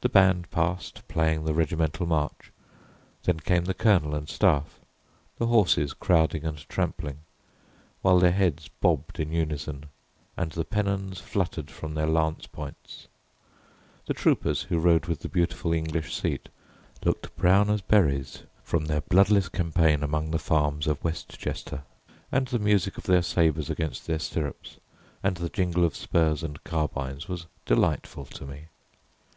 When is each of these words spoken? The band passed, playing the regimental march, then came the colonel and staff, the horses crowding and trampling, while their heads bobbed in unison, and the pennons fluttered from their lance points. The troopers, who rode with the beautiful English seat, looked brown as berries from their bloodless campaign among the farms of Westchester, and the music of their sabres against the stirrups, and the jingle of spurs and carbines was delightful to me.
The 0.00 0.08
band 0.08 0.50
passed, 0.50 1.06
playing 1.06 1.44
the 1.44 1.54
regimental 1.54 2.04
march, 2.04 2.50
then 3.22 3.38
came 3.38 3.66
the 3.66 3.74
colonel 3.74 4.12
and 4.12 4.28
staff, 4.28 4.80
the 5.38 5.46
horses 5.46 5.92
crowding 5.92 6.42
and 6.44 6.68
trampling, 6.68 7.20
while 8.02 8.18
their 8.18 8.32
heads 8.32 8.66
bobbed 8.80 9.20
in 9.20 9.30
unison, 9.30 9.84
and 10.36 10.50
the 10.50 10.64
pennons 10.64 11.20
fluttered 11.20 11.70
from 11.70 11.94
their 11.94 12.08
lance 12.08 12.48
points. 12.48 13.06
The 14.06 14.14
troopers, 14.14 14.62
who 14.62 14.80
rode 14.80 15.06
with 15.06 15.20
the 15.20 15.28
beautiful 15.28 15.72
English 15.72 16.12
seat, 16.20 16.48
looked 17.04 17.36
brown 17.36 17.70
as 17.70 17.82
berries 17.82 18.42
from 18.64 18.86
their 18.86 19.02
bloodless 19.02 19.48
campaign 19.48 20.02
among 20.02 20.32
the 20.32 20.40
farms 20.40 20.88
of 20.88 21.04
Westchester, 21.04 21.84
and 22.32 22.48
the 22.48 22.58
music 22.58 22.98
of 22.98 23.04
their 23.04 23.22
sabres 23.22 23.70
against 23.70 24.08
the 24.08 24.18
stirrups, 24.18 24.78
and 25.22 25.36
the 25.36 25.50
jingle 25.50 25.84
of 25.84 25.94
spurs 25.94 26.42
and 26.42 26.64
carbines 26.64 27.28
was 27.28 27.46
delightful 27.64 28.24
to 28.24 28.44
me. 28.44 28.64